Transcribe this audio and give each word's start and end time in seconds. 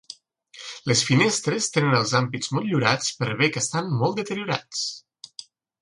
Les 0.91 1.03
finestres 1.09 1.67
tenen 1.75 1.99
els 1.99 2.15
ampits 2.21 2.51
motllurats 2.57 3.13
per 3.21 3.31
bé 3.43 3.53
que 3.55 3.65
estan 3.67 3.97
molt 4.01 4.21
deteriorats. 4.23 4.85